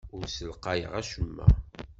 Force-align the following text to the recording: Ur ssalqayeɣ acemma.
Ur 0.15 0.25
ssalqayeɣ 0.27 0.93
acemma. 1.01 1.47